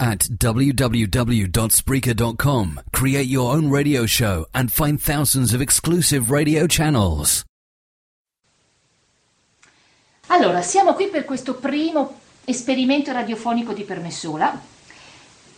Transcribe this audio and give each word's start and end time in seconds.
At 0.00 0.28
www.spreaker.com, 0.38 2.80
create 2.92 3.26
your 3.26 3.52
own 3.52 3.68
radio 3.68 4.06
show 4.06 4.46
and 4.54 4.70
find 4.70 5.00
thousands 5.00 5.52
of 5.52 5.60
exclusive 5.60 6.30
radio 6.30 6.68
channels. 6.68 7.42
Allora, 10.28 10.62
siamo 10.62 10.94
qui 10.94 11.08
per 11.08 11.24
questo 11.24 11.54
primo 11.54 12.20
esperimento 12.44 13.10
radiofonico 13.10 13.72
di 13.72 13.82
Permessola, 13.82 14.56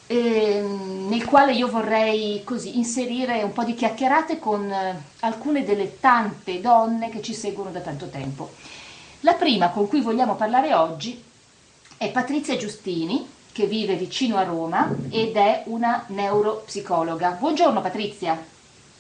ehm, 0.07 1.09
nel 1.11 1.27
quale 1.27 1.53
io 1.53 1.69
vorrei 1.69 2.41
così 2.43 2.79
inserire 2.79 3.43
un 3.43 3.53
po' 3.53 3.65
di 3.65 3.75
chiacchierate 3.75 4.39
con 4.39 4.73
eh, 4.73 5.03
alcune 5.21 5.65
delle 5.65 6.01
tante 6.01 6.63
donne 6.63 7.11
che 7.11 7.21
ci 7.21 7.35
seguono 7.35 7.73
da 7.73 7.81
tanto 7.81 8.09
tempo. 8.09 8.55
La 9.21 9.35
prima 9.35 9.69
con 9.69 9.87
cui 9.87 10.01
vogliamo 10.01 10.35
parlare 10.35 10.73
oggi 10.73 11.23
è 11.99 12.11
Patrizia 12.11 12.57
Giustini, 12.57 13.37
che 13.53 13.67
vive 13.67 13.95
vicino 13.95 14.37
a 14.37 14.45
Roma 14.45 14.95
ed 15.11 15.37
è 15.37 15.63
una 15.67 16.05
neuropsicologa. 16.09 17.31
Buongiorno 17.33 17.81
Patrizia. 17.81 18.43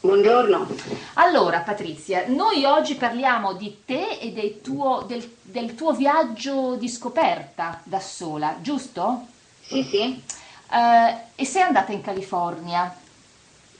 Buongiorno. 0.00 0.66
Allora 1.14 1.60
Patrizia, 1.60 2.24
noi 2.28 2.64
oggi 2.64 2.94
parliamo 2.94 3.52
di 3.52 3.82
te 3.84 4.18
e 4.18 4.32
del 4.32 4.60
tuo, 4.62 5.04
del, 5.06 5.36
del 5.42 5.74
tuo 5.74 5.92
viaggio 5.92 6.76
di 6.76 6.88
scoperta 6.88 7.80
da 7.84 8.00
sola, 8.00 8.56
giusto? 8.60 9.26
Sì, 9.60 9.82
sì. 9.82 10.22
Uh, 10.70 11.18
e 11.34 11.44
sei 11.44 11.62
andata 11.62 11.92
in 11.92 12.00
California. 12.00 12.96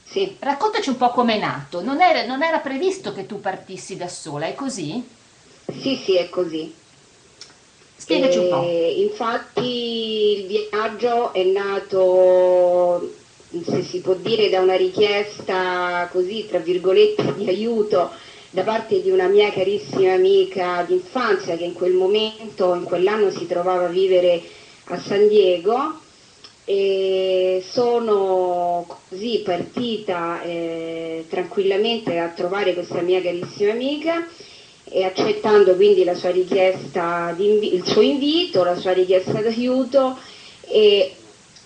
Sì. 0.03 0.37
Raccontaci 0.39 0.89
un 0.89 0.97
po' 0.97 1.09
com'è 1.09 1.39
nato. 1.39 1.81
Non 1.81 2.01
era, 2.01 2.25
non 2.25 2.43
era 2.43 2.59
previsto 2.59 3.13
che 3.13 3.25
tu 3.25 3.39
partissi 3.39 3.95
da 3.95 4.07
sola, 4.07 4.45
è 4.45 4.53
così? 4.53 5.03
Sì, 5.71 5.95
sì, 5.95 6.17
è 6.17 6.29
così. 6.29 6.75
Spiegaci 8.01 8.37
un 8.39 8.49
po'. 8.49 8.67
Infatti 8.67 10.39
il 10.39 10.47
viaggio 10.47 11.33
è 11.33 11.43
nato, 11.43 13.13
se 13.63 13.83
si 13.83 14.01
può 14.01 14.15
dire, 14.15 14.49
da 14.49 14.59
una 14.59 14.75
richiesta 14.75 16.09
così, 16.11 16.47
tra 16.47 16.57
virgolette, 16.57 17.35
di 17.35 17.47
aiuto 17.47 18.09
da 18.49 18.63
parte 18.63 19.03
di 19.03 19.11
una 19.11 19.27
mia 19.27 19.51
carissima 19.51 20.13
amica 20.13 20.83
d'infanzia 20.85 21.55
che 21.55 21.63
in 21.63 21.73
quel 21.73 21.93
momento, 21.93 22.73
in 22.73 22.85
quell'anno 22.85 23.29
si 23.29 23.45
trovava 23.45 23.85
a 23.85 23.89
vivere 23.89 24.41
a 24.85 24.99
San 24.99 25.27
Diego 25.27 25.99
e 26.65 27.63
sono 27.69 28.97
così 29.09 29.43
partita 29.45 30.41
eh, 30.41 31.25
tranquillamente 31.29 32.17
a 32.17 32.29
trovare 32.29 32.73
questa 32.73 33.01
mia 33.01 33.21
carissima 33.21 33.71
amica 33.73 34.27
e 34.93 35.05
accettando 35.05 35.75
quindi 35.75 36.03
richiesta 36.31 37.33
il 37.39 37.81
suo 37.85 38.01
invito, 38.01 38.63
la 38.65 38.75
sua 38.75 38.91
richiesta 38.91 39.41
d'aiuto, 39.41 40.17
e, 40.67 41.13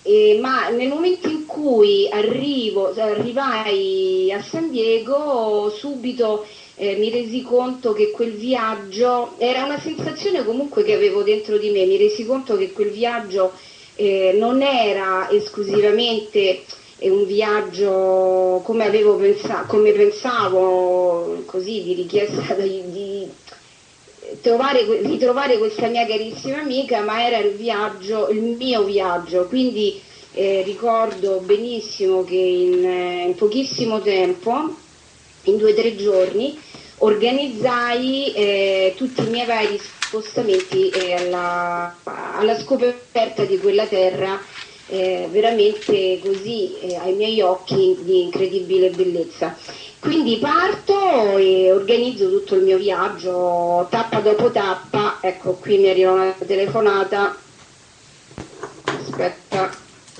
e, 0.03 0.37
ma 0.39 0.69
nel 0.69 0.89
momento 0.89 1.27
in 1.27 1.47
cui 1.47 2.07
arrivo, 2.07 2.93
arrivai 2.95 4.31
a 4.31 4.43
San 4.43 4.69
Diego 4.69 5.73
subito 5.75 6.45
eh, 6.75 6.97
mi 6.97 7.09
resi 7.09 7.41
conto 7.41 7.93
che 7.93 8.11
quel 8.11 8.33
viaggio 8.33 9.33
era 9.39 9.63
una 9.63 9.79
sensazione 9.79 10.45
comunque 10.45 10.83
che 10.83 10.93
avevo 10.93 11.23
dentro 11.23 11.57
di 11.57 11.71
me, 11.71 11.85
mi 11.85 11.97
resi 11.97 12.25
conto 12.25 12.55
che 12.55 12.73
quel 12.73 12.91
viaggio 12.91 13.53
eh, 13.95 14.35
non 14.37 14.61
era 14.61 15.29
esclusivamente 15.31 16.63
è 16.97 17.09
un 17.09 17.25
viaggio 17.25 18.61
come, 18.63 18.89
pensato, 18.89 19.67
come 19.67 19.91
pensavo, 19.91 21.43
così 21.45 21.83
di 21.83 21.93
richiesta 21.93 22.53
di, 22.59 22.83
di 22.91 23.04
trovare, 24.41 24.85
ritrovare 25.01 25.57
questa 25.57 25.87
mia 25.87 26.05
carissima 26.05 26.59
amica, 26.59 27.01
ma 27.01 27.25
era 27.25 27.37
il 27.37 27.55
viaggio, 27.55 28.29
il 28.29 28.41
mio 28.41 28.83
viaggio, 28.83 29.47
quindi 29.47 30.01
eh, 30.33 30.61
ricordo 30.63 31.39
benissimo 31.39 32.23
che 32.23 32.35
in, 32.35 32.85
eh, 32.85 33.23
in, 33.27 33.35
pochissimo 33.35 34.01
tempo, 34.01 34.75
in 35.43 35.57
due 35.57 35.71
o 35.71 35.75
tre 35.75 35.95
giorni, 35.95 36.59
organizzai 36.97 38.33
eh, 38.33 38.93
tutti 38.95 39.21
i 39.21 39.29
miei 39.29 39.45
vari 39.45 39.79
spostamenti 39.79 40.89
eh, 40.89 41.13
alla, 41.13 41.97
alla 42.03 42.57
scoperta 42.59 43.43
di 43.45 43.57
quella 43.57 43.85
terra 43.85 44.39
eh, 44.87 45.27
veramente 45.31 46.19
così 46.21 46.79
eh, 46.79 46.95
ai 46.95 47.13
miei 47.13 47.41
occhi 47.41 47.97
di 48.01 48.23
incredibile 48.23 48.89
bellezza. 48.89 49.55
Quindi 49.99 50.37
parto 50.37 51.37
e 51.37 51.71
organizzo 51.71 52.29
tutto 52.29 52.55
il 52.55 52.63
mio 52.63 52.77
viaggio 52.77 53.87
tappa 53.89 54.19
dopo 54.19 54.51
tappa, 54.51 55.17
ecco 55.21 55.53
qui 55.53 55.77
mi 55.77 55.89
arriva 55.89 56.11
una 56.11 56.35
telefonata, 56.45 57.35
aspetta, 58.85 59.71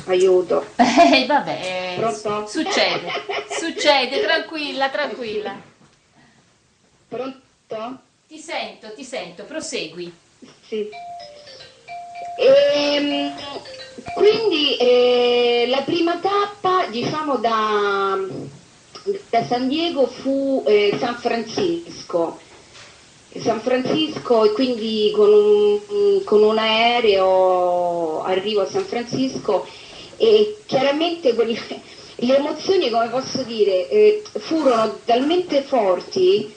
aiuto. 0.06 0.66
Eh, 1.16 1.26
vabbè, 1.28 1.96
Pronto? 1.97 2.47
succede, 2.47 3.09
succede, 3.59 4.22
tranquilla, 4.22 4.90
tranquilla. 4.90 5.56
Pronto? 7.08 8.00
Ti 8.28 8.38
sento, 8.40 8.92
ti 8.94 9.03
sento, 9.03 9.44
prosegui. 9.44 10.12
Sì. 10.68 10.90
Ehm, 12.40 13.34
quindi 14.14 14.78
eh, 14.78 15.66
la 15.68 15.82
prima 15.82 16.20
tappa, 16.20 16.86
diciamo, 16.90 17.38
da, 17.38 18.18
da 19.30 19.46
San 19.46 19.68
Diego 19.68 20.06
fu 20.08 20.64
eh, 20.68 20.96
San 21.00 21.16
Francisco. 21.16 22.40
San 23.38 23.60
Francisco 23.60 24.46
e 24.46 24.52
quindi 24.54 25.12
con 25.14 25.30
un, 25.30 26.24
con 26.24 26.42
un, 26.42 26.58
aereo 26.58 28.24
arrivo 28.24 28.62
a 28.62 28.66
San 28.66 28.86
Francisco 28.86 29.68
e 30.16 30.60
chiaramente 30.66 31.34
quelle, 31.34 31.60
le 32.16 32.38
emozioni, 32.38 32.90
come 32.90 33.10
posso 33.10 33.44
dire, 33.44 33.90
eh, 33.90 34.24
furono 34.38 35.00
talmente 35.04 35.64
forti 35.64 36.54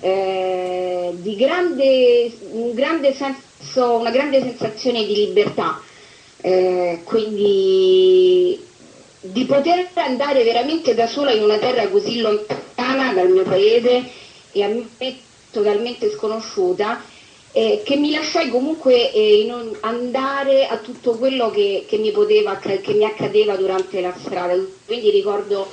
eh, 0.00 1.10
di 1.12 1.36
grande, 1.36 2.32
un 2.50 2.74
grande 2.74 3.14
senso, 3.14 3.98
una 3.98 4.10
grande 4.10 4.40
sensazione 4.40 5.06
di 5.06 5.14
libertà 5.14 5.80
eh, 6.40 7.00
quindi 7.04 8.66
di 9.20 9.44
poter 9.44 9.88
andare 9.94 10.44
veramente 10.44 10.94
da 10.94 11.06
sola 11.06 11.32
in 11.32 11.42
una 11.42 11.58
terra 11.58 11.88
così 11.88 12.20
lontana 12.20 13.12
dal 13.12 13.30
mio 13.30 13.42
paese 13.42 14.04
e 14.52 14.62
a 14.62 14.68
me 14.68 15.16
totalmente 15.50 16.10
sconosciuta, 16.10 17.02
eh, 17.52 17.82
che 17.84 17.96
mi 17.96 18.12
lasciai 18.12 18.50
comunque 18.50 19.12
eh, 19.12 19.50
andare 19.80 20.66
a 20.66 20.78
tutto 20.78 21.16
quello 21.16 21.50
che, 21.50 21.84
che, 21.88 21.96
mi 21.96 22.12
poteva, 22.12 22.56
che, 22.56 22.80
mi 22.92 23.04
accadeva 23.04 23.56
durante 23.56 24.00
la 24.00 24.14
strada. 24.18 24.54
Quindi 24.86 25.10
ricordo 25.10 25.68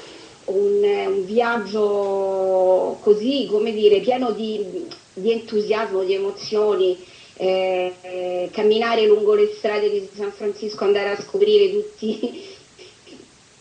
un, 0.45 0.81
un 0.83 1.25
viaggio 1.25 2.97
così, 3.01 3.47
come 3.49 3.73
dire, 3.73 3.99
pieno 3.99 4.31
di, 4.31 4.87
di 5.13 5.31
entusiasmo, 5.31 6.03
di 6.03 6.13
emozioni 6.13 6.97
eh, 7.37 8.49
camminare 8.51 9.05
lungo 9.05 9.33
le 9.33 9.53
strade 9.57 9.89
di 9.89 10.09
San 10.15 10.31
Francisco, 10.31 10.83
andare 10.83 11.11
a 11.11 11.21
scoprire 11.21 11.71
tutti 11.71 12.43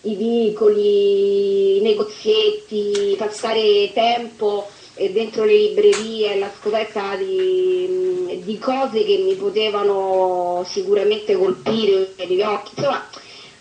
i 0.02 0.14
vicoli, 0.16 1.78
i 1.78 1.80
negozietti, 1.80 3.14
passare 3.16 3.90
tempo 3.92 4.68
eh, 4.94 5.10
dentro 5.12 5.44
le 5.44 5.56
librerie 5.56 6.34
alla 6.34 6.50
scoperta 6.58 7.16
di, 7.16 8.42
di, 8.44 8.58
cose 8.58 9.04
che 9.04 9.18
mi 9.18 9.34
potevano 9.34 10.64
sicuramente 10.68 11.34
colpire 11.34 12.14
gli 12.16 12.42
occhi. 12.42 12.72
Insomma, 12.76 13.08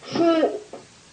fu 0.01 0.59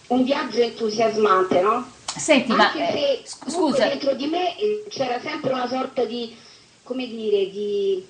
un 0.07 0.23
viaggio 0.23 0.59
entusiasmante, 0.59 1.61
no? 1.61 1.89
Senti, 2.05 2.51
Anche 2.51 2.79
ma, 2.79 2.91
se 2.91 3.11
eh, 3.11 3.21
scusa. 3.23 3.87
dentro 3.87 4.13
di 4.13 4.27
me 4.27 4.53
c'era 4.89 5.19
sempre 5.21 5.53
una 5.53 5.67
sorta 5.67 6.03
di, 6.03 6.35
come 6.83 7.07
dire, 7.07 7.49
di 7.49 8.05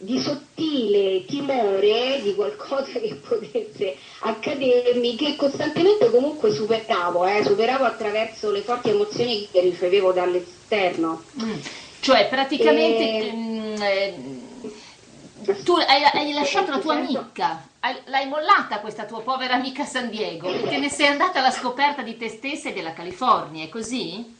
di 0.00 0.20
sottile 0.20 1.24
timore 1.24 2.20
di 2.22 2.32
qualcosa 2.36 3.00
che 3.00 3.16
potesse 3.16 3.96
accadermi, 4.20 5.16
che 5.16 5.34
costantemente 5.34 6.08
comunque 6.10 6.52
superavo, 6.52 7.26
eh, 7.26 7.42
superavo 7.44 7.84
attraverso 7.84 8.52
le 8.52 8.60
forti 8.60 8.90
emozioni 8.90 9.48
che 9.50 9.60
ricevevo 9.60 10.12
dall'esterno. 10.12 11.24
Mm. 11.42 11.58
Cioè 12.00 12.28
praticamente 12.28 13.28
e... 13.28 13.32
mh, 13.32 13.82
eh, 13.82 15.62
tu 15.64 15.74
hai, 15.74 16.04
hai 16.04 16.32
lasciato 16.32 16.70
la 16.70 16.78
tua 16.78 16.94
certo. 16.94 17.18
amica, 17.18 17.68
hai, 17.80 17.96
l'hai 18.06 18.28
mollata 18.28 18.78
questa 18.78 19.04
tua 19.04 19.22
povera 19.22 19.54
amica 19.54 19.84
San 19.84 20.10
Diego 20.10 20.48
e 20.48 20.62
te 20.62 20.78
ne 20.78 20.90
sei 20.90 21.08
andata 21.08 21.40
alla 21.40 21.50
scoperta 21.50 22.02
di 22.02 22.16
te 22.16 22.28
stessa 22.28 22.68
e 22.68 22.72
della 22.72 22.92
California, 22.92 23.64
è 23.64 23.68
così? 23.68 24.36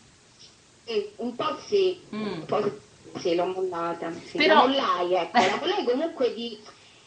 Sì, 0.84 1.08
un 1.16 1.34
po' 1.34 1.58
sì, 1.66 2.00
mm. 2.14 2.26
un 2.26 2.44
po' 2.44 2.62
sì 2.62 2.86
sì, 3.16 3.34
l'ho 3.34 3.46
mollata. 3.46 4.12
Sì, 4.24 4.36
Però... 4.36 4.54
La 4.54 4.66
mollai, 4.66 5.14
ecco, 5.14 5.38
la 5.38 5.58
mollai 5.60 5.84
comunque 5.84 6.34
di, 6.34 6.58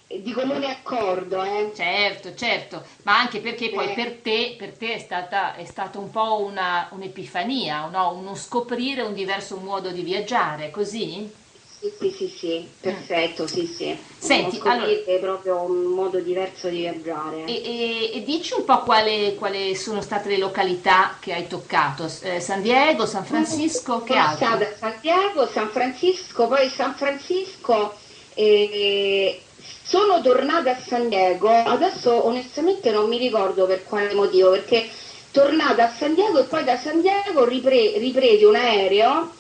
di 0.08 0.32
comune 0.32 0.72
accordo. 0.72 1.44
Eh. 1.44 1.72
Certo, 1.76 2.34
certo, 2.36 2.84
ma 3.04 3.20
anche 3.20 3.40
perché 3.40 3.70
poi 3.70 3.92
eh. 3.92 3.94
per 3.94 4.14
te, 4.22 4.56
per 4.58 4.78
te 4.78 4.96
è, 4.96 5.00
stata, 5.00 5.56
è 5.56 5.66
stata 5.66 6.00
un 6.00 6.10
po' 6.10 6.44
una, 6.44 6.88
un'epifania, 6.92 7.88
no? 7.88 8.14
uno 8.14 8.36
scoprire 8.36 9.02
un 9.02 9.14
diverso 9.14 9.58
modo 9.58 9.90
di 9.90 10.02
viaggiare, 10.02 10.70
così? 10.70 11.40
Sì, 11.82 11.92
sì, 12.00 12.12
sì, 12.12 12.28
sì, 12.38 12.68
perfetto, 12.80 13.48
sì, 13.48 13.66
sì. 13.66 13.98
Senti, 14.20 14.60
allora, 14.64 14.86
è 14.86 15.20
proprio 15.20 15.62
un 15.62 15.82
modo 15.86 16.20
diverso 16.20 16.70
di 16.70 16.82
viaggiare. 16.82 17.46
E, 17.46 17.54
e, 17.54 18.12
e 18.14 18.24
dici 18.24 18.54
un 18.56 18.66
po' 18.66 18.84
quali, 18.84 19.34
quali, 19.36 19.76
sono 19.76 20.00
state 20.02 20.30
le 20.30 20.38
località 20.38 21.18
che 21.20 21.34
hai 21.34 21.48
toccato? 21.48 22.08
Eh, 22.22 22.40
San 22.40 22.62
Diego, 22.62 23.08
San 23.08 23.26
Francisco, 23.26 24.04
che 24.04 24.16
altro? 24.16 24.46
Stata 24.46 24.76
San 24.78 25.00
Diego, 25.02 25.48
San 25.48 25.70
Francisco, 25.70 26.48
poi 26.48 26.70
San 26.70 26.94
Francisco... 26.94 27.98
Eh, 28.34 29.44
sono 29.84 30.22
tornata 30.22 30.72
a 30.72 30.80
San 30.80 31.10
Diego, 31.10 31.50
adesso 31.50 32.26
onestamente 32.26 32.92
non 32.92 33.10
mi 33.10 33.18
ricordo 33.18 33.66
per 33.66 33.84
quale 33.84 34.14
motivo, 34.14 34.52
perché 34.52 34.90
tornata 35.32 35.90
a 35.90 35.94
San 35.98 36.14
Diego 36.14 36.40
e 36.40 36.44
poi 36.46 36.64
da 36.64 36.78
San 36.78 37.02
Diego 37.02 37.44
ripre- 37.44 37.98
ripresi 37.98 38.44
un 38.44 38.56
aereo 38.56 39.34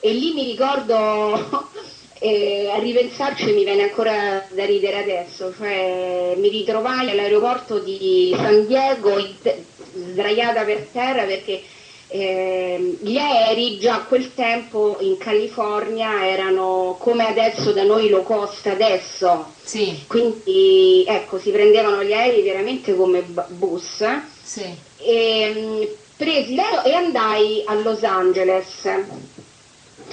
e 0.00 0.12
lì 0.12 0.32
mi 0.34 0.44
ricordo, 0.44 1.70
eh, 2.26 2.70
a 2.70 2.78
ripensarci 2.78 3.52
mi 3.52 3.62
viene 3.62 3.84
ancora 3.84 4.44
da 4.50 4.64
ridere 4.64 4.98
adesso, 4.98 5.54
cioè 5.56 6.34
mi 6.36 6.48
ritrovai 6.48 7.10
all'aeroporto 7.10 7.78
di 7.78 8.34
San 8.34 8.66
Diego 8.66 9.16
te- 9.40 9.64
sdraiata 9.94 10.64
per 10.64 10.88
terra 10.92 11.22
perché 11.22 11.62
eh, 12.08 12.96
gli 13.00 13.16
aerei 13.16 13.78
già 13.78 13.96
a 13.96 14.04
quel 14.04 14.34
tempo 14.34 14.96
in 15.00 15.18
California 15.18 16.26
erano 16.26 16.96
come 16.98 17.26
adesso 17.26 17.72
da 17.72 17.84
noi 17.84 18.08
low 18.08 18.24
cost 18.24 18.66
adesso, 18.66 19.52
sì. 19.62 20.04
quindi 20.08 21.04
ecco 21.06 21.38
si 21.38 21.50
prendevano 21.50 22.02
gli 22.02 22.12
aerei 22.12 22.42
veramente 22.42 22.94
come 22.96 23.22
bus. 23.22 24.04
Sì. 24.42 24.64
E, 24.98 25.52
mm, 25.54 25.82
presi 26.16 26.54
l'aereo 26.56 26.82
e 26.82 26.92
andai 26.92 27.62
a 27.66 27.74
Los 27.74 28.02
Angeles 28.02 28.88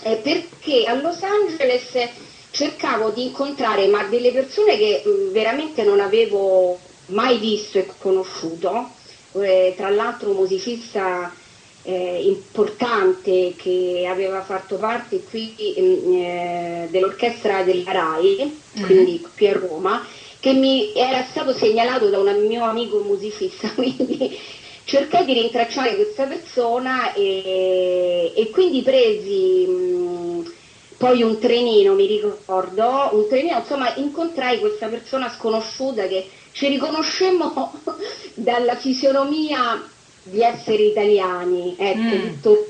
eh, 0.04 0.16
perché 0.18 0.86
a 0.86 0.94
Los 0.94 1.22
Angeles 1.22 2.10
cercavo 2.52 3.10
di 3.10 3.24
incontrare 3.26 3.88
ma 3.88 4.04
delle 4.04 4.32
persone 4.32 4.78
che 4.78 5.02
mh, 5.04 5.32
veramente 5.32 5.84
non 5.84 6.00
avevo 6.00 6.78
mai 7.08 7.38
visto 7.38 7.80
e 7.80 7.88
conosciuto, 7.98 8.90
eh, 9.34 9.74
tra 9.76 9.90
l'altro 9.90 10.30
un 10.30 10.38
musicista 10.38 11.34
eh, 11.84 12.22
importante 12.24 13.54
che 13.58 14.08
aveva 14.10 14.42
fatto 14.42 14.78
parte 14.78 15.22
qui 15.24 15.54
eh, 15.58 16.88
dell'orchestra 16.90 17.64
della 17.64 17.92
RAI, 17.92 18.38
mm-hmm. 18.78 18.86
quindi 18.86 19.28
qui 19.36 19.48
a 19.48 19.54
Roma, 19.54 20.06
che 20.40 20.54
mi 20.54 20.94
era 20.94 21.24
stato 21.24 21.54
segnalato 21.54 22.10
da 22.10 22.20
un 22.20 22.46
mio 22.48 22.64
amico 22.64 23.00
musicista, 23.00 23.72
quindi 23.76 24.38
cercai 24.86 25.26
di 25.26 25.34
rintracciare 25.34 25.96
questa 25.96 26.26
persona 26.26 27.14
e, 27.14 28.34
e 28.36 28.50
quindi 28.50 28.82
presi 28.82 29.66
mh, 29.68 30.54
poi 30.98 31.22
un 31.22 31.40
trenino, 31.40 31.96
mi 31.96 32.06
ricordo, 32.06 33.10
un 33.12 33.28
trenino, 33.28 33.58
insomma 33.58 33.94
incontrai 33.96 34.60
questa 34.60 34.88
persona 34.88 35.30
sconosciuta 35.30 36.08
che 36.08 36.30
ci 36.52 36.68
riconoscemmo 36.68 37.74
dalla 38.36 38.76
fisionomia 38.76 39.84
di 40.24 40.42
essere 40.42 40.84
italiani, 40.84 41.76
ecco, 41.78 42.00
mm. 42.00 42.22
tutto, 42.22 42.68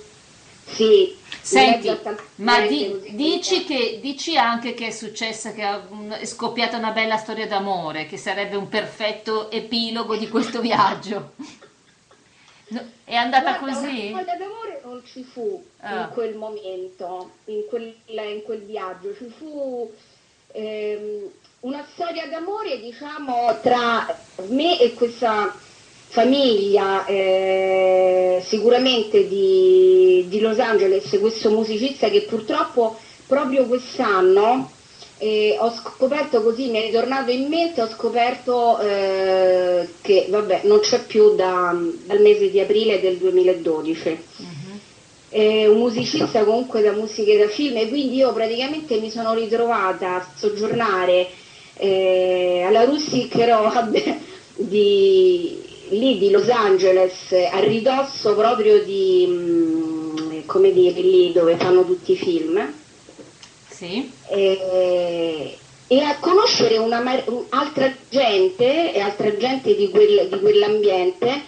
sì. 0.66 1.22
Senti, 1.44 1.92
ma 2.36 2.62
di, 2.62 3.02
dici, 3.10 3.66
che, 3.66 4.00
dici, 4.02 4.38
anche 4.38 4.74
che 4.74 4.88
è 4.88 4.92
successa, 4.92 5.52
che 5.52 5.64
è 6.20 6.26
scoppiata 6.26 6.78
una 6.78 6.92
bella 6.92 7.18
storia 7.18 7.46
d'amore, 7.48 8.06
che 8.06 8.16
sarebbe 8.16 8.56
un 8.56 8.70
perfetto 8.70 9.52
epilogo 9.52 10.16
di 10.16 10.30
questo 10.30 10.62
viaggio. 10.62 11.32
No, 12.74 12.82
è 13.04 13.16
andata 13.16 13.58
Guarda, 13.58 13.80
così? 13.80 14.12
Una 14.12 14.22
storia 14.24 14.38
d'amore 14.38 14.82
non 14.84 15.04
ci 15.06 15.24
fu 15.24 15.64
ah. 15.80 16.02
in 16.02 16.10
quel 16.14 16.36
momento, 16.36 17.32
in 17.46 17.66
quel, 17.70 17.96
in 18.06 18.42
quel 18.44 18.62
viaggio, 18.62 19.16
ci 19.16 19.32
fu 19.38 19.92
ehm, 20.52 21.30
una 21.62 21.86
storia 21.94 22.28
d'amore 22.28 22.80
diciamo 22.80 23.60
tra 23.62 24.18
me 24.48 24.80
e 24.80 24.94
questa 24.94 25.56
famiglia 26.08 27.06
eh, 27.06 28.42
sicuramente 28.46 29.28
di, 29.28 30.26
di, 30.28 30.40
Los 30.40 30.60
Angeles, 30.60 31.18
questo 31.20 31.50
musicista 31.50 32.10
che 32.10 32.24
purtroppo 32.24 32.98
proprio 33.28 33.66
quest'anno 33.66 34.70
eh, 35.24 35.56
ho 35.58 35.72
scoperto 35.72 36.44
così, 36.44 36.70
mi 36.70 36.80
è 36.80 36.86
ritornato 36.86 37.32
in 37.32 37.48
mente, 37.48 37.82
ho 37.82 37.88
scoperto 37.88 38.78
eh, 38.80 39.88
che 40.02 40.28
vabbè, 40.30 40.62
non 40.66 40.82
c'è 40.82 41.06
più 41.06 41.34
da, 41.36 41.74
dal 42.06 42.20
mese 42.20 42.52
di 42.52 42.60
aprile 42.60 43.00
del 43.00 43.16
2012. 43.16 44.10
Uh-huh. 44.10 44.80
È 45.30 45.66
un 45.66 45.78
musicista 45.78 46.44
comunque 46.44 46.82
da 46.82 46.92
musica 46.92 47.32
e 47.32 47.38
da 47.38 47.48
film 47.48 47.78
e 47.78 47.88
quindi 47.88 48.18
io 48.18 48.34
praticamente 48.34 49.00
mi 49.00 49.10
sono 49.10 49.34
ritrovata 49.34 50.16
a 50.16 50.28
soggiornare 50.36 51.30
eh, 51.78 52.64
alla 52.68 52.84
Rustic 52.84 53.34
Road 53.36 54.18
di, 54.58 55.58
lì 55.92 56.18
di 56.18 56.32
Los 56.32 56.50
Angeles, 56.50 57.32
a 57.32 57.60
ridosso 57.60 58.36
proprio 58.36 58.84
di, 58.84 59.26
mm, 59.26 60.40
come 60.48 60.74
dire, 60.74 61.00
lì 61.00 61.32
dove 61.32 61.56
fanno 61.56 61.86
tutti 61.86 62.12
i 62.12 62.18
film. 62.18 62.82
Sì. 63.84 64.10
E, 64.30 65.58
e 65.88 66.02
a 66.02 66.16
conoscere 66.20 66.78
una, 66.78 67.04
altra 67.50 67.94
gente, 68.10 68.98
altra 68.98 69.36
gente 69.36 69.76
di, 69.76 69.90
quel, 69.90 70.30
di 70.30 70.40
quell'ambiente, 70.40 71.42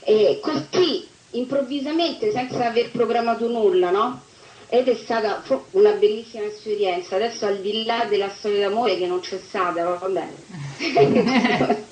e 0.00 0.40
così 0.40 1.06
improvvisamente, 1.32 2.32
senza 2.32 2.66
aver 2.66 2.90
programmato 2.90 3.46
nulla, 3.46 3.90
no? 3.90 4.22
Ed 4.68 4.88
è 4.88 4.94
stata 4.94 5.42
una 5.72 5.90
bellissima 5.92 6.44
esperienza. 6.44 7.16
Adesso 7.16 7.44
al 7.44 7.58
di 7.58 7.84
là 7.84 8.06
della 8.08 8.30
storia 8.30 8.68
d'amore 8.68 8.96
che 8.96 9.06
non 9.06 9.20
c'è 9.20 9.38
stata, 9.38 9.84
va 9.84 10.08
bene. 10.08 11.80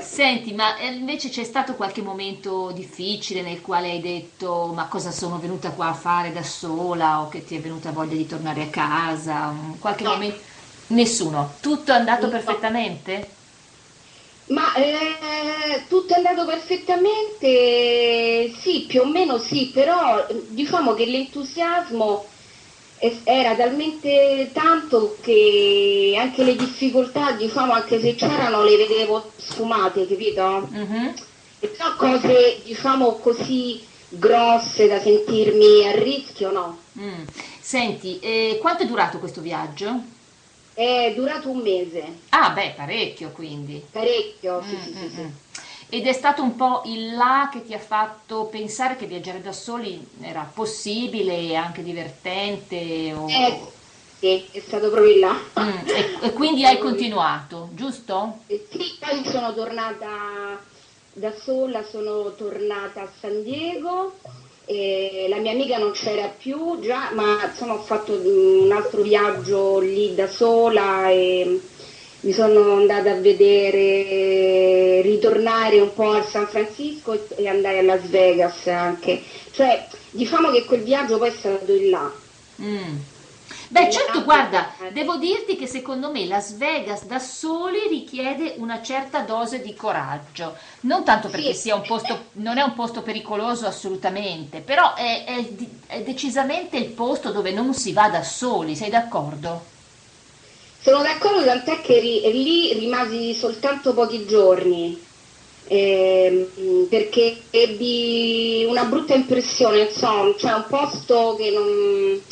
Senti, 0.00 0.52
ma 0.52 0.76
eh, 0.76 0.92
invece 0.92 1.28
c'è 1.28 1.44
stato 1.44 1.74
qualche 1.74 2.02
momento 2.02 2.70
difficile 2.72 3.42
nel 3.42 3.60
quale 3.60 3.90
hai 3.90 4.00
detto 4.00 4.72
ma 4.74 4.86
cosa 4.86 5.10
sono 5.10 5.38
venuta 5.38 5.70
qua 5.70 5.88
a 5.88 5.94
fare 5.94 6.32
da 6.32 6.42
sola 6.42 7.20
o 7.20 7.28
che 7.28 7.44
ti 7.44 7.56
è 7.56 7.60
venuta 7.60 7.90
voglia 7.90 8.14
di 8.14 8.26
tornare 8.26 8.62
a 8.62 8.68
casa? 8.68 9.52
Qualche 9.78 10.04
no. 10.04 10.10
momento? 10.10 10.38
Nessuno. 10.88 11.54
Tutto 11.60 11.92
è 11.92 11.96
andato 11.96 12.26
no. 12.26 12.32
perfettamente? 12.32 13.40
Ma 14.46 14.74
eh, 14.74 15.84
tutto 15.88 16.14
è 16.14 16.16
andato 16.16 16.44
perfettamente, 16.44 18.52
sì, 18.60 18.84
più 18.86 19.00
o 19.00 19.06
meno 19.06 19.38
sì, 19.38 19.70
però 19.72 20.26
diciamo 20.48 20.94
che 20.94 21.06
l'entusiasmo 21.06 22.26
era 23.24 23.56
talmente 23.56 24.50
tanto 24.52 25.16
che 25.20 26.14
anche 26.16 26.44
le 26.44 26.54
difficoltà, 26.54 27.32
diciamo, 27.32 27.72
anche 27.72 28.00
se 28.00 28.14
c'erano, 28.14 28.62
le 28.62 28.76
vedevo 28.76 29.32
sfumate, 29.36 30.06
capito? 30.06 30.68
Mm-hmm. 30.72 31.08
E 31.58 31.66
però 31.68 31.96
cose, 31.96 32.60
diciamo, 32.64 33.16
così 33.16 33.80
grosse 34.08 34.86
da 34.86 35.00
sentirmi 35.00 35.88
a 35.88 35.92
rischio, 35.92 36.52
no. 36.52 36.78
Mm. 36.98 37.24
Senti, 37.60 38.20
eh, 38.20 38.58
quanto 38.60 38.84
è 38.84 38.86
durato 38.86 39.18
questo 39.18 39.40
viaggio? 39.40 40.00
È 40.74 41.12
durato 41.16 41.50
un 41.50 41.58
mese. 41.58 42.04
Ah, 42.30 42.50
beh, 42.50 42.74
parecchio 42.76 43.30
quindi. 43.30 43.82
Parecchio, 43.90 44.62
sì, 44.62 44.76
mm, 44.76 44.80
sì, 44.80 44.92
sì, 44.92 45.10
sì. 45.14 45.51
Ed 45.94 46.06
è 46.06 46.12
stato 46.14 46.42
un 46.42 46.56
po' 46.56 46.80
il 46.86 47.14
là 47.14 47.50
che 47.52 47.64
ti 47.64 47.74
ha 47.74 47.78
fatto 47.78 48.46
pensare 48.46 48.96
che 48.96 49.04
viaggiare 49.04 49.42
da 49.42 49.52
soli 49.52 50.02
era 50.22 50.50
possibile 50.54 51.36
e 51.36 51.54
anche 51.54 51.82
divertente? 51.82 53.12
O... 53.14 53.28
Eh, 53.28 53.60
sì, 54.18 54.42
è 54.52 54.60
stato 54.60 54.88
proprio 54.88 55.12
il 55.12 55.18
là. 55.18 55.34
Mm, 55.60 55.86
e, 55.86 56.28
e, 56.28 56.32
quindi 56.32 56.64
hai 56.64 56.78
continuato, 56.78 57.72
giusto? 57.74 58.44
Eh, 58.46 58.66
sì, 58.70 58.96
poi 58.98 59.22
sono 59.26 59.52
tornata 59.52 60.64
da 61.12 61.30
sola, 61.44 61.82
sono 61.82 62.34
tornata 62.36 63.02
a 63.02 63.12
San 63.20 63.42
Diego. 63.42 64.18
la 65.28 65.36
mia 65.36 65.52
amica 65.52 65.76
non 65.76 65.92
c'era 65.92 66.28
più 66.28 66.80
già, 66.80 67.10
ma 67.12 67.44
insomma 67.44 67.74
ho 67.74 67.82
fatto 67.82 68.12
un 68.12 68.72
altro 68.72 69.02
viaggio 69.02 69.78
lì 69.80 70.14
da 70.14 70.26
sola 70.26 71.10
e 71.10 71.60
mi 72.22 72.32
sono 72.32 72.74
andata 72.74 73.10
a 73.10 73.14
vedere, 73.14 75.00
ritornare 75.02 75.80
un 75.80 75.92
po' 75.92 76.12
a 76.12 76.22
San 76.22 76.46
Francisco 76.46 77.28
e 77.36 77.48
andare 77.48 77.78
a 77.78 77.82
Las 77.82 78.08
Vegas 78.08 78.66
anche. 78.68 79.22
Cioè, 79.50 79.88
diciamo 80.10 80.50
che 80.50 80.64
quel 80.64 80.82
viaggio 80.82 81.18
poi 81.18 81.28
è 81.28 81.32
stato 81.32 81.72
in 81.72 81.90
là. 81.90 82.12
Mm. 82.60 82.96
Beh, 83.68 83.90
certo, 83.90 84.22
guarda, 84.22 84.74
devo 84.92 85.16
dirti 85.16 85.56
che 85.56 85.66
secondo 85.66 86.10
me 86.10 86.26
Las 86.26 86.56
Vegas 86.56 87.06
da 87.06 87.18
soli 87.18 87.88
richiede 87.88 88.54
una 88.58 88.82
certa 88.82 89.20
dose 89.20 89.62
di 89.62 89.74
coraggio, 89.74 90.56
non 90.80 91.04
tanto 91.04 91.28
perché 91.28 91.54
sì. 91.54 91.60
sia 91.62 91.74
un 91.74 91.82
posto, 91.82 92.26
non 92.32 92.58
è 92.58 92.62
un 92.62 92.74
posto 92.74 93.00
pericoloso 93.02 93.66
assolutamente, 93.66 94.60
però 94.60 94.94
è, 94.94 95.24
è, 95.24 95.46
è 95.86 96.02
decisamente 96.02 96.76
il 96.76 96.90
posto 96.90 97.32
dove 97.32 97.50
non 97.50 97.72
si 97.72 97.92
va 97.92 98.10
da 98.10 98.22
soli, 98.22 98.76
sei 98.76 98.90
d'accordo? 98.90 99.70
Sono 100.82 101.02
d'accordo, 101.02 101.44
tant'è 101.44 101.80
che 101.80 102.00
ri, 102.00 102.20
lì 102.32 102.72
rimasi 102.74 103.34
soltanto 103.34 103.94
pochi 103.94 104.26
giorni, 104.26 105.06
eh, 105.64 106.86
perché 106.88 107.46
ebbi 107.50 108.64
una 108.68 108.84
brutta 108.86 109.14
impressione, 109.14 109.82
insomma, 109.82 110.34
cioè 110.36 110.52
un 110.54 110.66
posto 110.68 111.36
che 111.36 111.50
non... 111.50 112.24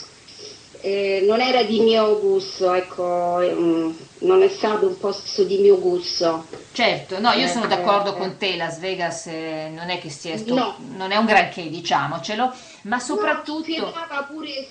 eh, 0.82 1.22
non 1.26 1.40
era 1.40 1.62
di 1.62 1.80
mio 1.80 2.18
gusto, 2.20 2.72
ecco, 2.72 3.38
mm, 3.40 3.90
non 4.20 4.42
è 4.42 4.48
stato 4.48 4.86
un 4.88 4.98
posto 4.98 5.44
di 5.44 5.58
mio 5.58 5.78
gusto. 5.78 6.48
Certo, 6.72 7.18
no, 7.18 7.30
io 7.32 7.46
sono 7.48 7.64
Eh, 7.64 7.68
d'accordo 7.68 8.10
eh, 8.12 8.16
con 8.16 8.36
te, 8.38 8.56
Las 8.56 8.78
Vegas 8.78 9.26
eh, 9.26 9.68
non 9.72 9.90
è 9.90 9.98
che 9.98 10.08
sia 10.08 10.36
sto- 10.36 10.54
No. 10.54 10.76
non 10.78 11.10
è 11.10 11.16
un 11.16 11.26
granché, 11.26 11.68
diciamocelo, 11.68 12.52
ma 12.84 12.96
No, 12.96 13.00
soprattutto 13.04 13.62
spiegava 13.62 14.24
pure, 14.24 14.68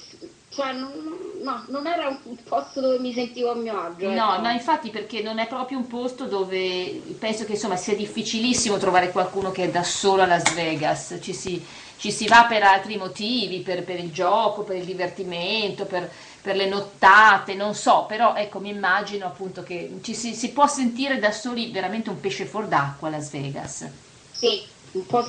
cioè, 0.48 0.74
non, 0.74 1.19
no, 1.42 1.64
non 1.68 1.88
era 1.88 2.08
un 2.08 2.36
posto 2.44 2.82
dove 2.82 3.00
mi 3.00 3.14
sentivo 3.14 3.52
a 3.52 3.56
mio 3.56 3.80
agio. 3.80 4.10
No, 4.10 4.34
ecco. 4.34 4.42
no, 4.42 4.50
infatti 4.50 4.90
perché 4.90 5.22
non 5.22 5.40
è 5.40 5.48
proprio 5.48 5.78
un 5.78 5.88
posto 5.88 6.26
dove 6.26 7.02
penso 7.18 7.46
che 7.46 7.54
insomma 7.54 7.76
sia 7.76 7.96
difficilissimo 7.96 8.78
trovare 8.78 9.12
qualcuno 9.12 9.52
che 9.52 9.66
è 9.66 9.70
da 9.70 9.84
solo 9.84 10.22
a 10.22 10.26
Las 10.26 10.54
Vegas, 10.54 11.18
ci 11.22 11.34
si, 11.34 11.64
ci 11.98 12.12
si 12.12 12.28
va 12.28 12.46
per 12.48 12.64
altri 12.64 12.98
motivi, 12.98 13.60
per, 13.60 13.84
per 13.84 14.00
il 14.00 14.12
gioco, 14.12 14.64
per 14.64 14.78
il 14.78 14.86
divertimento, 14.86 15.86
per, 15.86 16.10
per 16.42 16.56
le 16.56 16.68
nottate, 16.68 17.54
non 17.54 17.74
so, 17.74 18.06
però 18.08 18.36
ecco 18.36 18.60
mi 18.60 18.70
immagino 18.70 19.26
appunto 19.26 19.64
che 19.64 20.00
ci 20.02 20.14
si, 20.14 20.34
si 20.34 20.52
può 20.52 20.68
sentire 20.68 21.20
da 21.20 21.32
soli 21.32 21.72
veramente 21.72 22.10
un 22.10 22.20
pesce 22.20 22.46
fuor 22.46 22.68
d'acqua 22.68 23.08
a 23.08 23.12
Las 23.12 23.30
Vegas. 23.30 23.88
Sì, 24.32 24.64
un 24.92 25.06
po'. 25.06 25.26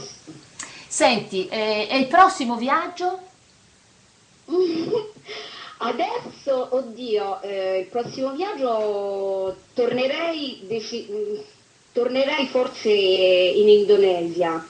Senti, 0.86 1.48
eh, 1.48 1.86
e 1.90 1.98
il 1.98 2.06
prossimo 2.06 2.56
viaggio? 2.56 3.28
Adesso, 5.82 6.76
oddio, 6.76 7.40
eh, 7.42 7.78
il 7.80 7.88
prossimo 7.88 8.32
viaggio 8.34 9.68
tornerei, 9.72 10.66
mm, 10.68 11.38
tornerei 11.92 12.46
forse 12.48 12.90
in 12.90 13.68
Indonesia 13.68 14.68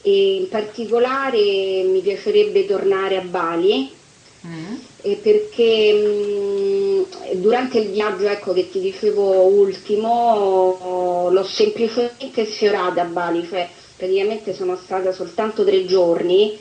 e 0.00 0.36
in 0.36 0.48
particolare 0.48 1.82
mi 1.84 2.00
piacerebbe 2.00 2.64
tornare 2.66 3.16
a 3.18 3.22
Bali 3.22 3.94
Mm. 4.46 4.76
eh, 4.98 5.16
perché 5.16 5.92
mh, 5.92 7.40
durante 7.40 7.78
il 7.80 7.90
viaggio 7.90 8.26
ecco, 8.28 8.52
che 8.52 8.68
ti 8.68 8.80
dicevo 8.80 9.46
ultimo 9.48 11.28
l'ho 11.30 11.42
semplicemente 11.44 12.44
sfiorata 12.46 13.02
a 13.02 13.04
Bali, 13.06 13.44
cioè 13.46 13.68
praticamente 13.96 14.52
sono 14.54 14.76
stata 14.76 15.12
soltanto 15.12 15.64
tre 15.64 15.84
giorni 15.84 16.58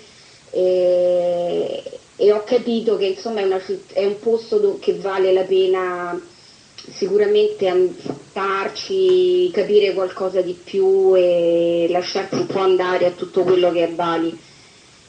e, 0.50 2.00
e 2.18 2.32
ho 2.32 2.44
capito 2.44 2.98
che 2.98 3.06
insomma 3.08 3.42
è, 3.42 3.44
una 3.44 3.62
è 3.94 4.06
un 4.06 4.20
posto 4.20 4.58
do- 4.58 4.80
che 4.80 4.96
vale 4.96 5.34
la 5.34 5.44
pena 5.44 6.20
sicuramente 6.92 7.68
andarci, 7.68 9.50
capire 9.52 9.94
qualcosa 9.94 10.42
di 10.42 10.54
più 10.54 11.16
e 11.16 11.88
lasciarsi 11.90 12.36
un 12.36 12.46
po' 12.46 12.60
andare 12.60 13.06
a 13.08 13.12
tutto 13.12 13.44
quello 13.44 13.72
che 13.72 13.86
è 13.86 13.90
Bali. 13.90 14.38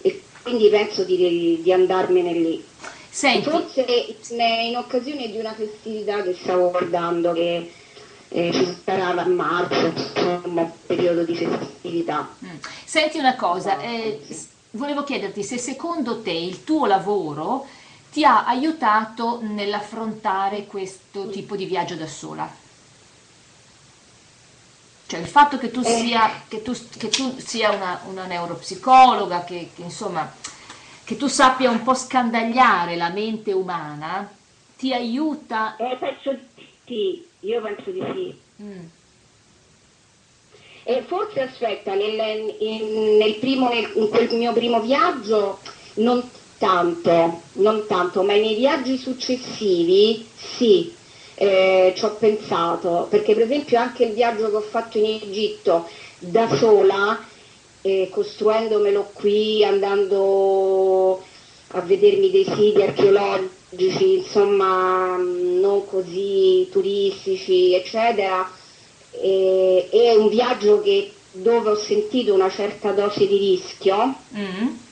E 0.03 0.23
quindi 0.43 0.69
penso 0.69 1.05
di, 1.05 1.61
di 1.63 1.73
andarmene 1.73 2.33
lì. 2.33 2.65
Senti, 3.09 3.49
Forse 3.49 3.85
in, 4.31 4.41
in 4.69 4.77
occasione 4.77 5.31
di 5.31 5.39
una 5.39 5.55
festività 5.55 6.23
che 6.23 6.37
stavo 6.41 6.71
guardando 6.71 7.33
che 7.33 7.71
eh, 8.29 8.53
ci 8.53 8.77
sarà 8.85 9.15
a 9.15 9.27
marzo, 9.27 9.87
insomma, 9.87 10.63
un 10.63 10.71
periodo 10.87 11.23
di 11.23 11.35
festività. 11.35 12.29
Mm. 12.45 12.57
Senti 12.85 13.19
una 13.19 13.37
cosa, 13.37 13.81
eh, 13.81 14.21
volevo 14.77 15.03
chiederti 15.03 15.43
se 15.43 15.59
secondo 15.59 16.23
te 16.23 16.31
il 16.33 16.65
tuo 16.65 16.87
lavoro 16.87 17.67
ti 18.13 18.25
ha 18.25 18.45
aiutato 18.47 19.41
nell'affrontare 19.43 20.67
questo 20.67 21.29
tipo 21.29 21.57
di 21.57 21.67
viaggio 21.67 21.97
da 21.97 22.07
sola? 22.07 22.49
Cioè 25.09 25.21
il 25.21 25.27
fatto 25.27 25.59
che 25.59 25.71
tu 25.71 25.81
Eh. 25.81 25.85
sia, 25.85 26.43
che 26.49 26.63
tu, 26.63 26.73
che 26.99 27.09
tu 27.09 27.39
sia 27.39 27.71
una, 27.71 28.01
una 28.09 28.27
neuropsicologa, 28.27 29.45
che, 29.45 29.71
che, 29.75 29.83
insomma, 29.83 30.33
che 31.05 31.17
tu 31.17 31.29
sappia 31.29 31.71
un 31.71 31.83
po' 31.83 31.95
scandagliare 31.95 32.97
la 32.97 33.11
mente 33.11 33.53
umana, 33.53 34.29
ti 34.77 34.93
aiuta? 34.93 35.77
Eh, 35.77 35.97
penso 35.97 36.33
di 36.55 36.67
sì, 36.87 37.25
io 37.41 37.63
penso 37.63 37.91
di 37.91 38.03
sì. 38.13 38.63
Mm. 38.63 38.87
E 40.89 41.03
forse 41.09 41.41
aspetta, 41.41 41.95
nel, 41.95 42.55
in, 42.61 43.17
nel 43.17 43.39
primo, 43.39 43.69
nel- 43.69 43.91
in 43.97 44.09
quel 44.09 44.33
mio 44.37 44.53
primo 44.53 44.81
viaggio 44.81 45.61
non 45.95 46.31
tanto, 46.59 47.49
non 47.55 47.87
tanto, 47.89 48.23
ma 48.23 48.35
nei 48.35 48.55
viaggi 48.55 48.97
successivi 48.97 50.31
sì, 50.37 50.97
eh, 51.35 51.93
ci 51.97 52.05
ho 52.05 52.17
pensato, 52.19 53.09
perché 53.11 53.35
per 53.35 53.43
esempio 53.43 53.79
anche 53.81 54.05
il 54.05 54.13
viaggio 54.15 54.49
che 54.49 54.57
ho 54.57 54.61
fatto 54.61 54.97
in 54.99 55.07
Egitto 55.07 55.89
da 56.21 56.49
sola, 56.55 57.19
eh, 57.81 58.09
costruendomelo 58.09 59.11
qui, 59.13 59.65
andando 59.65 61.21
a 61.69 61.81
vedermi 61.81 62.31
dei 62.31 62.45
siti 62.45 62.81
archeologici, 62.81 64.19
insomma, 64.19 65.17
non 65.17 65.85
così 65.85 66.69
turistici, 66.71 67.75
eccetera, 67.75 68.49
e- 69.21 69.89
è 69.91 70.15
un 70.15 70.29
viaggio 70.29 70.81
che- 70.81 71.27
dove 71.33 71.71
ho 71.71 71.75
sentito 71.75 72.33
una 72.35 72.49
certa 72.51 72.93
dose 72.93 73.27
di 73.27 73.37
rischio, 73.39 74.27
Mm. 74.37 74.85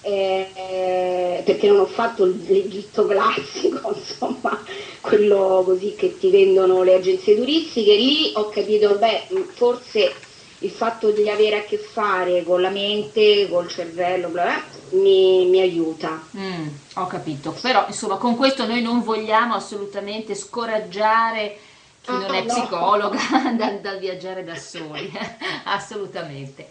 eh, 0.00 1.42
perché 1.44 1.66
non 1.68 1.80
ho 1.80 1.86
fatto 1.86 2.24
l'Egitto 2.26 3.06
classico, 3.06 3.90
insomma, 3.94 4.62
quello 5.00 5.62
così 5.64 5.94
che 5.94 6.16
ti 6.16 6.30
vendono 6.30 6.82
le 6.82 6.94
agenzie 6.94 7.34
turistiche, 7.36 7.94
lì 7.96 8.32
ho 8.34 8.48
capito, 8.48 8.98
beh, 8.98 9.26
mh, 9.30 9.52
forse 9.54 10.12
il 10.60 10.70
fatto 10.70 11.10
di 11.10 11.28
avere 11.28 11.58
a 11.58 11.64
che 11.64 11.78
fare 11.78 12.42
con 12.44 12.60
la 12.60 12.70
mente, 12.70 13.48
col 13.48 13.68
cervello, 13.68 14.28
bla 14.30 14.42
bla, 14.44 14.98
mi, 14.98 15.46
mi 15.48 15.60
aiuta. 15.60 16.30
Mm, 16.38 16.68
ho 16.94 17.06
capito, 17.06 17.52
però 17.60 17.86
insomma 17.88 18.16
con 18.16 18.36
questo 18.36 18.66
noi 18.66 18.80
non 18.82 19.02
vogliamo 19.02 19.54
assolutamente 19.54 20.34
scoraggiare 20.34 21.58
chi 22.06 22.16
Ah, 22.16 22.18
non 22.18 22.34
è 22.34 22.44
no. 22.44 22.46
psicologa 22.46 23.18
dal, 23.56 23.80
dal 23.80 23.98
viaggiare 23.98 24.44
da 24.44 24.56
soli, 24.56 25.10
assolutamente. 25.64 26.70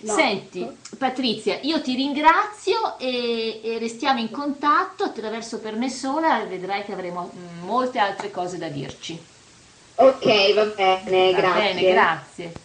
No. 0.00 0.20
Senti 0.20 0.78
Patrizia, 0.98 1.58
io 1.62 1.80
ti 1.80 1.94
ringrazio 1.94 2.98
e, 2.98 3.60
e 3.64 3.78
restiamo 3.78 4.20
in 4.20 4.30
contatto 4.30 5.04
attraverso 5.04 5.60
Per 5.60 5.76
me 5.76 5.88
sola 5.88 6.42
e 6.42 6.46
vedrai 6.46 6.82
che 6.84 6.92
avremo 6.92 7.32
mm, 7.36 7.62
molte 7.62 7.98
altre 7.98 8.30
cose 8.30 8.58
da 8.58 8.68
dirci. 8.68 9.32
Ok, 9.96 10.26
va 10.54 10.66
bene, 10.76 11.34
Va 11.34 11.42
grazie. 11.42 11.42
bene, 11.42 11.84
grazie. 11.84 12.63